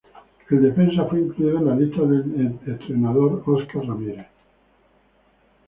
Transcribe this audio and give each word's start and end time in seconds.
El 0.49 0.63
defensa 0.63 1.05
fue 1.05 1.19
incluido 1.21 1.59
en 1.59 1.65
la 1.67 1.75
lista 1.75 2.01
del 2.01 2.57
entrenador 2.65 3.43
Óscar 3.45 3.85
Ramírez. 3.85 4.25